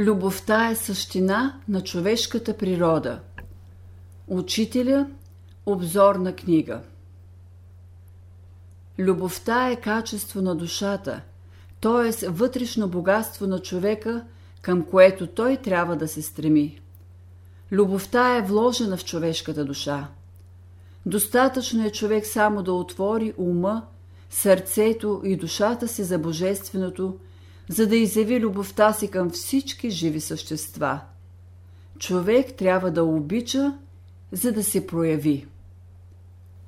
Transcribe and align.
Любовта 0.00 0.70
е 0.70 0.74
същина 0.74 1.60
на 1.68 1.84
човешката 1.84 2.56
природа. 2.56 3.20
Учителя– 4.28 5.06
обзорна 5.66 6.36
книга. 6.36 6.80
Любовта 8.98 9.70
е 9.70 9.80
качество 9.80 10.42
на 10.42 10.54
душата, 10.54 11.20
т.е. 11.80 12.28
вътрешно 12.28 12.88
богатство 12.88 13.46
на 13.46 13.58
човека, 13.58 14.24
към 14.62 14.84
което 14.84 15.26
той 15.26 15.56
трябва 15.56 15.96
да 15.96 16.08
се 16.08 16.22
стреми. 16.22 16.80
Любовта 17.72 18.36
е 18.36 18.42
вложена 18.42 18.96
в 18.96 19.04
човешката 19.04 19.64
душа. 19.64 20.08
Достатъчно 21.06 21.86
е 21.86 21.90
човек 21.90 22.26
само 22.26 22.62
да 22.62 22.72
отвори 22.72 23.34
ума, 23.36 23.86
сърцето 24.30 25.22
и 25.24 25.36
душата 25.36 25.88
си 25.88 26.04
за 26.04 26.18
Божественото– 26.18 27.16
за 27.70 27.86
да 27.86 27.96
изяви 27.96 28.40
любовта 28.40 28.92
си 28.92 29.08
към 29.08 29.30
всички 29.30 29.90
живи 29.90 30.20
същества. 30.20 31.00
Човек 31.98 32.54
трябва 32.54 32.90
да 32.90 33.04
обича, 33.04 33.78
за 34.32 34.52
да 34.52 34.64
се 34.64 34.86
прояви. 34.86 35.46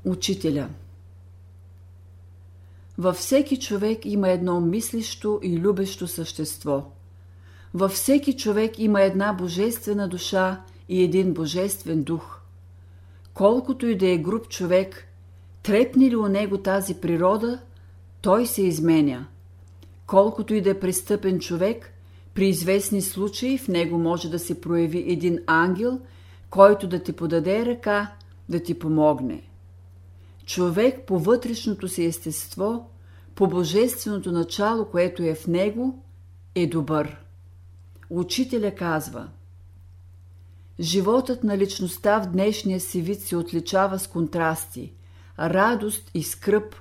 Учителя 0.05 0.69
Във 2.99 3.17
всеки 3.17 3.61
човек 3.61 4.07
има 4.07 4.29
едно 4.29 4.61
мислещо 4.61 5.41
и 5.43 5.59
любещо 5.59 6.09
същество. 6.09 6.85
Във 7.75 7.93
всеки 7.93 8.37
човек 8.37 8.79
има 8.79 9.03
една 9.03 9.33
божествена 9.33 10.09
душа 10.09 10.63
и 10.89 11.03
един 11.03 11.35
божествен 11.35 12.03
дух. 12.03 12.41
Колкото 13.35 13.87
и 13.87 13.99
да 13.99 14.09
е 14.09 14.19
груб 14.19 14.49
човек, 14.49 15.09
трепни 15.63 16.11
ли 16.11 16.17
у 16.17 16.29
него 16.29 16.59
тази 16.59 16.95
природа, 16.95 17.59
той 18.21 18.47
се 18.47 18.63
изменя– 18.63 19.27
Колкото 20.13 20.55
и 20.55 20.61
да 20.61 20.71
е 20.71 20.81
престъпен 20.81 21.41
човек, 21.41 21.93
при 22.35 22.49
известни 22.49 23.03
случаи 23.03 23.59
в 23.59 23.69
него 23.69 23.99
може 23.99 24.31
да 24.31 24.39
се 24.39 24.61
прояви 24.61 25.13
един 25.13 25.39
ангел, 25.47 26.01
който 26.51 26.89
да 26.89 27.03
ти 27.03 27.13
подаде 27.13 27.67
ръка, 27.67 28.13
да 28.49 28.63
ти 28.63 28.79
помогне. 28.79 29.43
Човек 30.47 31.07
по 31.07 31.19
вътрешното 31.19 31.89
си 31.89 32.05
естество, 32.05 32.91
по 33.35 33.47
божественото 33.47 34.33
начало, 34.33 34.85
което 34.85 35.23
е 35.23 35.35
в 35.35 35.47
него, 35.47 36.03
е 36.55 36.67
добър. 36.67 37.17
Учителя 38.11 38.75
казва 38.75 39.29
Животът 40.81 41.45
на 41.45 41.59
личността 41.59 42.21
в 42.21 42.27
днешния 42.27 42.81
си 42.81 43.03
вид 43.03 43.21
се 43.21 43.37
отличава 43.37 43.99
с 43.99 44.07
контрасти– 44.07 44.93
радост 45.39 46.11
и 46.15 46.23
скръп, 46.23 46.75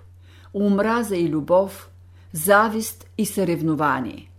омраза 0.53 1.15
и 1.15 1.29
любов– 1.29 1.87
завист 2.33 3.05
и 3.17 3.25
съревнование. 3.25 4.31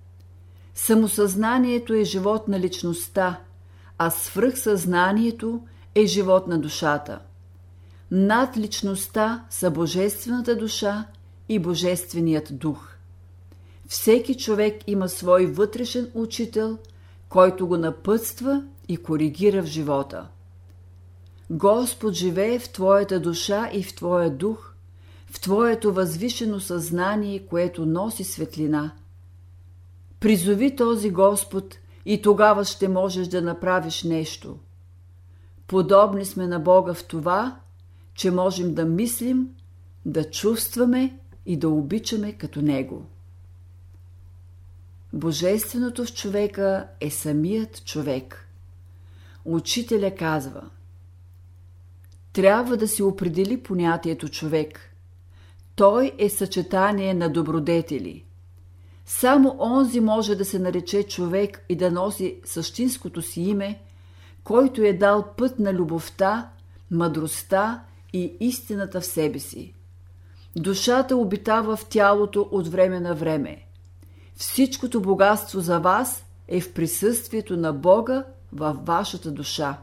Самосъзнанието 0.75 1.95
е 1.95 2.05
живот 2.05 2.49
на 2.49 2.61
личността, 2.61 3.41
а 3.99 4.11
свръхсъзнанието 4.11 5.61
е 5.95 6.07
живот 6.07 6.47
на 6.47 6.59
душата. 6.59 7.19
Над 8.11 8.57
личността 8.57 9.45
са 9.51 9.71
Божествената 9.71 10.57
душа 10.57 11.07
и 11.49 11.59
Божественият 11.59 12.59
дух. 12.59 12.89
Всеки 13.89 14.37
човек 14.37 14.83
има 14.87 15.09
свой 15.09 15.47
вътрешен 15.47 16.11
учител, 16.15 16.79
който 17.29 17.67
го 17.67 17.77
напътства 17.77 18.65
и 18.89 18.97
коригира 18.97 19.63
в 19.63 19.67
живота. 19.67 20.29
Господ 21.51 22.15
живее 22.15 22.59
в 22.59 22.69
твоята 22.69 23.21
душа 23.21 23.71
и 23.73 23.83
в 23.83 23.95
твоя 23.95 24.31
дух 24.31 24.72
в 25.33 25.41
твоето 25.41 25.93
възвишено 25.93 26.61
съзнание, 26.61 27.47
което 27.47 27.87
носи 27.87 28.25
светлина. 28.25 28.93
Призови 30.21 30.77
този 30.77 31.11
Господ 31.11 31.79
и 32.07 32.23
тогава 32.23 32.65
ще 32.65 32.89
можеш 32.89 33.29
да 33.29 33.43
направиш 33.43 34.03
нещо. 34.03 34.59
Подобни 35.67 36.25
сме 36.25 36.47
на 36.47 36.61
Бога 36.61 36.95
в 36.95 37.05
това, 37.05 37.61
че 38.15 38.31
можем 38.31 38.75
да 38.75 38.85
мислим, 38.85 39.49
да 40.07 40.31
чувстваме 40.31 41.19
и 41.47 41.57
да 41.57 41.69
обичаме 41.69 42.33
като 42.33 42.63
Него. 42.63 43.07
Божественото 45.13 46.05
в 46.05 46.15
човека 46.15 46.89
е 47.01 47.11
самият 47.11 47.85
човек. 47.85 48.49
Учителя 49.45 50.15
казва 50.15 50.71
Трябва 52.33 52.77
да 52.77 52.89
се 52.89 53.03
определи 53.03 53.63
понятието 53.63 54.29
човек– 54.29 54.89
той 55.77 56.13
е 56.19 56.29
съчетание 56.29 57.15
на 57.15 57.29
добродетели. 57.29 58.25
Само 59.07 59.57
онзи 59.61 60.01
може 60.01 60.35
да 60.35 60.45
се 60.45 60.59
нарече 60.59 61.03
човек 61.03 61.65
и 61.69 61.77
да 61.77 61.91
носи 61.91 62.41
същинското 62.45 63.23
си 63.23 63.41
име, 63.41 63.83
който 64.45 64.83
е 64.83 64.93
дал 64.93 65.25
път 65.37 65.59
на 65.59 65.75
любовта, 65.75 66.51
мъдростта 66.91 67.83
и 68.13 68.37
истината 68.41 69.01
в 69.01 69.07
себе 69.07 69.39
си. 69.39 69.75
Душата 70.57 71.17
обитава 71.17 71.77
в 71.77 71.87
тялото 71.87 72.49
от 72.51 72.69
време 72.69 73.01
на 73.01 73.15
време. 73.15 73.67
Всичкото 74.37 75.01
богатство 75.01 75.61
за 75.61 75.79
вас 75.79 76.25
е 76.49 76.61
в 76.61 76.73
присъствието 76.73 77.57
на 77.57 77.73
Бога 77.73 78.25
във 78.53 78.87
вашата 78.87 79.31
душа. 79.31 79.79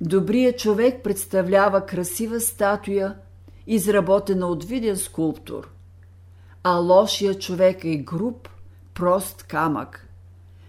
Добрият 0.00 0.58
човек 0.58 1.04
представлява 1.04 1.86
красива 1.86 2.40
статуя– 2.40 3.14
изработена 3.68 4.46
от 4.46 4.64
виден 4.64 4.96
скулптор, 4.96 5.70
а 6.62 6.76
лошия 6.76 7.38
човек 7.38 7.84
е 7.84 7.96
груб, 7.96 8.48
прост 8.94 9.42
камък. 9.42 10.08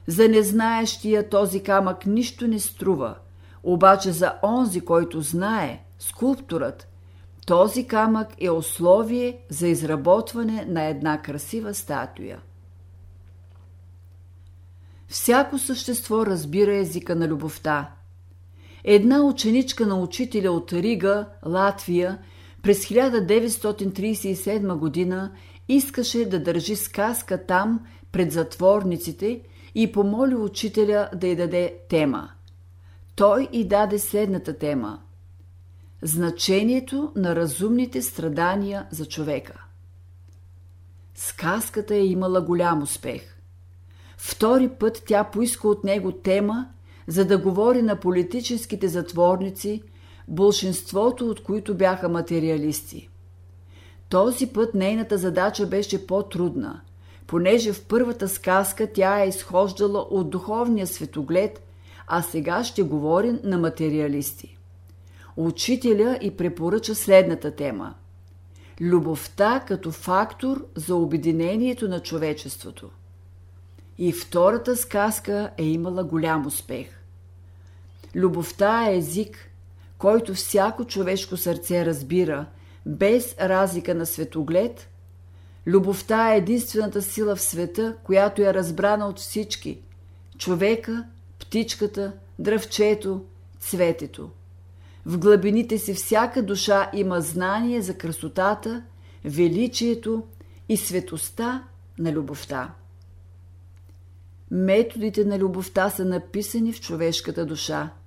За 0.07 0.29
незнаещия 0.29 1.29
този 1.29 1.63
камък 1.63 2.05
нищо 2.05 2.47
не 2.47 2.59
струва, 2.59 3.15
обаче 3.63 4.11
за 4.11 4.33
онзи, 4.43 4.81
който 4.81 5.21
знае, 5.21 5.83
скулпторът, 5.99 6.87
този 7.47 7.87
камък 7.87 8.27
е 8.39 8.49
условие 8.49 9.37
за 9.49 9.67
изработване 9.67 10.65
на 10.65 10.83
една 10.83 11.21
красива 11.21 11.73
статуя. 11.73 12.39
Всяко 15.07 15.57
същество 15.57 16.25
разбира 16.25 16.75
езика 16.75 17.15
на 17.15 17.27
любовта. 17.27 17.91
Една 18.83 19.21
ученичка 19.21 19.87
на 19.87 19.95
учителя 19.95 20.51
от 20.51 20.73
Рига, 20.73 21.25
Латвия, 21.45 22.17
през 22.61 22.85
1937 22.85 24.75
година 24.75 25.31
искаше 25.67 26.29
да 26.29 26.39
държи 26.39 26.75
сказка 26.75 27.45
там 27.45 27.87
пред 28.11 28.31
затворниците 28.31 29.41
и 29.75 29.91
помоли 29.91 30.35
учителя 30.35 31.09
да 31.15 31.27
й 31.27 31.35
даде 31.35 31.77
тема. 31.89 32.29
Той 33.15 33.47
и 33.51 33.67
даде 33.67 33.99
следната 33.99 34.57
тема– 34.57 34.99
значението 36.01 37.11
на 37.15 37.35
разумните 37.35 38.01
страдания 38.01 38.87
за 38.91 39.05
човека. 39.05 39.63
Сказката 41.15 41.95
е 41.95 42.05
имала 42.05 42.41
голям 42.41 42.81
успех. 42.81 43.35
Втори 44.17 44.69
път 44.69 45.03
тя 45.07 45.23
поиска 45.23 45.67
от 45.67 45.83
него 45.83 46.11
тема, 46.11 46.67
за 47.07 47.25
да 47.25 47.37
говори 47.37 47.81
на 47.81 47.95
политическите 47.95 48.87
затворници– 48.87 49.83
большинството 50.29 51.29
от 51.29 51.43
които 51.43 51.75
бяха 51.75 52.09
материалисти. 52.09 53.09
Този 54.09 54.47
път 54.47 54.73
нейната 54.73 55.17
задача 55.17 55.65
беше 55.65 56.07
по-трудна, 56.07 56.81
понеже 57.27 57.73
в 57.73 57.85
първата 57.85 58.29
сказка 58.29 58.87
тя 58.93 59.23
е 59.23 59.27
изхождала 59.27 59.99
от 59.99 60.29
духовния 60.29 60.87
светоглед, 60.87 61.61
а 62.07 62.21
сега 62.21 62.63
ще 62.63 62.83
говори 62.83 63.39
на 63.43 63.57
материалисти. 63.57 64.57
Учителя 65.37 66.17
и 66.21 66.37
препоръча 66.37 66.95
следната 66.95 67.55
тема– 67.55 67.93
любовта 68.81 69.63
като 69.67 69.91
фактор 69.91 70.65
за 70.75 70.95
обединението 70.95 71.87
на 71.87 71.99
човечеството. 71.99 72.89
И 73.97 74.11
втората 74.11 74.75
сказка 74.75 75.51
е 75.57 75.63
имала 75.63 76.03
голям 76.03 76.45
успех. 76.45 76.87
Любовта 78.15 78.89
е 78.89 78.97
език, 78.97 79.48
който 79.99 80.33
всяко 80.33 80.85
човешко 80.85 81.37
сърце 81.37 81.85
разбира, 81.85 82.45
без 82.85 83.35
разлика 83.39 83.95
на 83.95 84.05
светоглед, 84.05 84.89
любовта 85.67 86.33
е 86.33 86.37
единствената 86.37 87.01
сила 87.01 87.35
в 87.35 87.41
света, 87.41 87.95
която 88.03 88.41
е 88.41 88.53
разбрана 88.53 89.07
от 89.07 89.19
всички– 89.19 89.79
човека, 90.37 91.05
птичката, 91.39 92.13
дръвчето, 92.39 93.25
цветето. 93.59 94.29
В 95.05 95.17
глъбините 95.17 95.77
си 95.77 95.93
всяка 95.93 96.43
душа 96.43 96.89
има 96.93 97.21
знание 97.21 97.81
за 97.81 97.93
красотата, 97.93 98.83
величието 99.25 100.23
и 100.69 100.77
светостта 100.77 101.63
на 101.97 102.11
любовта. 102.11 102.73
Методите 104.51 105.25
на 105.25 105.39
любовта 105.39 105.89
са 105.89 106.05
написани 106.05 106.73
в 106.73 106.81
човешката 106.81 107.45
душа– 107.45 107.89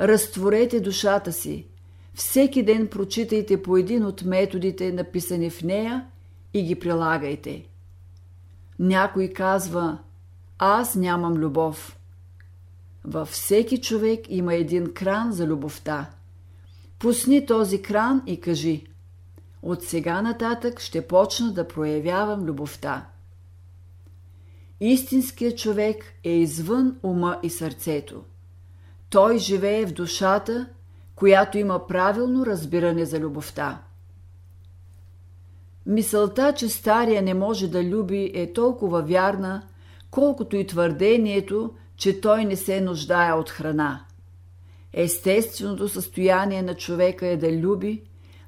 Разтворете 0.00 0.80
душата 0.80 1.32
си. 1.32 1.66
Всеки 2.14 2.62
ден 2.62 2.88
прочитайте 2.88 3.62
по 3.62 3.76
един 3.76 4.04
от 4.04 4.24
методите, 4.24 4.92
написани 4.92 5.50
в 5.50 5.62
нея, 5.62 6.06
и 6.54 6.62
ги 6.62 6.78
прилагайте. 6.78 7.66
Някой 8.78 9.28
казва, 9.28 9.98
аз 10.58 10.94
нямам 10.94 11.34
любов. 11.34 11.98
Във 13.04 13.28
всеки 13.28 13.80
човек 13.80 14.20
има 14.28 14.54
един 14.54 14.94
кран 14.94 15.32
за 15.32 15.46
любовта. 15.46 16.10
Пусни 16.98 17.46
този 17.46 17.82
кран 17.82 18.22
и 18.26 18.40
кажи 18.40 18.86
От 19.62 19.82
сега 19.82 20.22
нататък 20.22 20.80
ще 20.80 21.06
почна 21.06 21.52
да 21.52 21.68
проявявам 21.68 22.44
любовта. 22.44 23.06
Истинският 24.80 25.58
човек 25.58 26.04
е 26.24 26.30
извън 26.30 26.98
ума 27.02 27.40
и 27.42 27.50
сърцето. 27.50 28.22
Той 29.12 29.38
живее 29.38 29.86
в 29.86 29.92
душата, 29.92 30.66
която 31.16 31.58
има 31.58 31.86
правилно 31.86 32.46
разбиране 32.46 33.04
за 33.04 33.20
любовта. 33.20 33.82
Мисълта, 35.86 36.52
че 36.56 36.68
стария 36.68 37.22
не 37.22 37.34
може 37.34 37.68
да 37.68 37.84
люби 37.84 38.32
е 38.34 38.52
толкова 38.52 39.02
вярна, 39.02 39.62
колкото 40.10 40.56
и 40.56 40.66
твърдението, 40.66 41.74
че 41.96 42.20
той 42.20 42.44
не 42.44 42.56
се 42.56 42.80
нуждае 42.80 43.32
от 43.32 43.50
храна. 43.50 44.04
Естественото 44.92 45.88
състояние 45.88 46.62
на 46.62 46.74
човека 46.74 47.26
е 47.26 47.36
да 47.36 47.52
люби, 47.52 48.02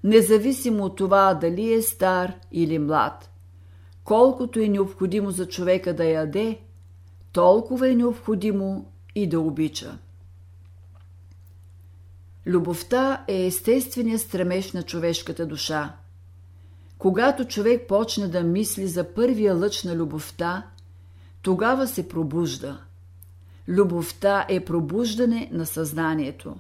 независимо 0.05 0.85
от 0.85 0.97
това 0.97 1.35
дали 1.35 1.73
е 1.73 1.83
стар 1.83 2.35
или 2.53 2.79
млад. 2.79 3.31
Колкото 4.05 4.61
е 4.61 4.69
необходимо 4.69 5.31
за 5.31 5.49
човека 5.49 5.95
да 5.95 6.05
яде, 6.05 6.61
толкова 7.33 7.89
е 7.89 7.95
необходимо 7.95 8.93
и 9.15 9.29
да 9.29 9.41
обича. 9.41 9.99
Любовта 12.47 13.25
е 13.29 13.47
естественият 13.47 14.21
стремеж 14.21 14.73
на 14.73 14.83
човешката 14.83 15.47
душа. 15.47 15.97
Когато 16.99 17.45
човек 17.45 17.89
почне 17.89 18.29
да 18.29 18.43
мисли 18.43 18.87
за 18.87 19.15
първия 19.15 19.55
лъч 19.55 19.85
на 19.85 19.97
любовта, 19.97 20.67
тогава 21.43 21.87
се 21.87 22.09
пробужда. 22.09 22.79
Любовта 23.69 24.47
е 24.49 24.65
пробуждане 24.65 25.49
на 25.53 25.67
съзнанието. 25.67 26.57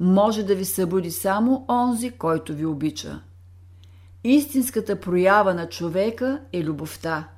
Може 0.00 0.42
да 0.42 0.54
ви 0.54 0.64
събуди 0.64 1.10
само 1.10 1.64
онзи, 1.68 2.10
който 2.10 2.54
ви 2.54 2.66
обича. 2.66 3.20
Истинската 4.24 5.00
проява 5.00 5.54
на 5.54 5.68
човека 5.68 6.40
е 6.52 6.64
любовта. 6.64 7.28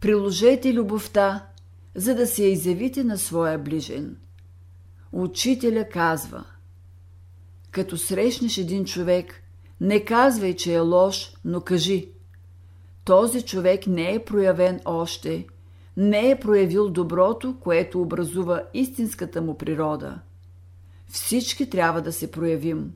Приложете 0.00 0.74
любовта, 0.74 1.46
за 1.94 2.14
да 2.14 2.26
се 2.26 2.44
изявите 2.44 3.04
на 3.04 3.18
своя 3.18 3.58
ближен. 3.58 4.16
Учителя 5.12 5.88
казва 5.88 6.44
Като 7.76 7.96
срещнеш 7.96 8.58
един 8.58 8.84
човек, 8.84 9.42
не 9.80 10.04
казвай, 10.04 10.56
че 10.56 10.74
е 10.74 10.80
лош, 10.80 11.34
но 11.44 11.60
кажи 11.60 12.08
Този 13.04 13.42
човек 13.42 13.86
не 13.86 14.14
е 14.14 14.24
проявен 14.24 14.80
още, 14.84 15.46
не 15.96 16.30
е 16.30 16.40
проявил 16.40 16.90
доброто, 16.90 17.56
което 17.60 18.02
образува 18.02 18.62
истинската 18.74 19.42
му 19.42 19.58
природа. 19.58 20.18
Всички 21.08 21.70
трябва 21.70 22.02
да 22.02 22.12
се 22.12 22.30
проявим. 22.30 22.92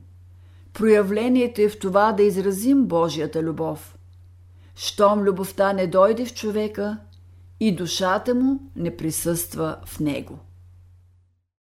Проявлението 0.73 1.61
е 1.61 1.69
в 1.69 1.79
това 1.79 2.11
да 2.11 2.23
изразим 2.23 2.85
Божията 2.85 3.43
любов. 3.43 3.97
Щом 4.75 5.21
любовта 5.21 5.73
не 5.73 5.87
дойде 5.87 6.25
в 6.25 6.33
човека, 6.33 6.97
и 7.59 7.75
душата 7.75 8.35
му 8.35 8.59
не 8.75 8.97
присъства 8.97 9.77
в 9.85 9.99
него. 9.99 10.39